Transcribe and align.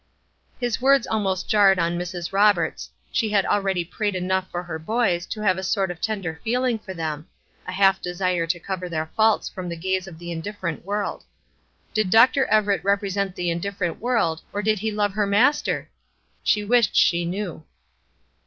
His 0.59 0.81
words 0.81 1.05
almost 1.05 1.47
jarred 1.47 1.77
on 1.77 1.95
Mrs. 1.95 2.33
Roberts; 2.33 2.89
she 3.11 3.29
had 3.29 3.45
already 3.45 3.85
prayed 3.85 4.15
enough 4.15 4.49
for 4.49 4.63
her 4.63 4.79
boys 4.79 5.27
to 5.27 5.41
have 5.41 5.59
a 5.59 5.63
sort 5.63 5.91
of 5.91 6.01
tender 6.01 6.41
feeling 6.43 6.79
for 6.79 6.91
them 6.95 7.27
a 7.67 7.71
half 7.71 8.01
desire 8.01 8.47
to 8.47 8.59
cover 8.59 8.89
their 8.89 9.11
faults 9.15 9.47
from 9.47 9.69
the 9.69 9.75
gaze 9.77 10.07
of 10.07 10.17
the 10.17 10.31
indifferent 10.31 10.83
world. 10.85 11.23
Did 11.93 12.09
Dr. 12.09 12.45
Everett 12.47 12.83
represent 12.83 13.35
the 13.35 13.51
indifferent 13.51 13.99
world, 13.99 14.41
or 14.51 14.63
did 14.63 14.79
he 14.79 14.89
love 14.89 15.13
her 15.13 15.27
Master? 15.27 15.87
She 16.43 16.65
wished 16.65 16.95
she 16.95 17.23
knew. 17.23 17.63